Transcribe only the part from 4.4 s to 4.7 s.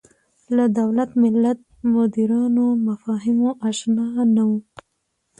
وو